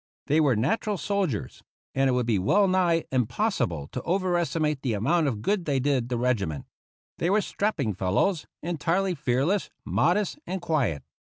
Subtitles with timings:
[0.25, 1.61] They were natural soldiers,
[1.93, 6.09] and it would be well nigh impossible to overestimate the amount of good they did
[6.09, 6.65] the regiment.
[7.19, 11.03] They were strapping fellows, entirely fearless, modest, and quiet.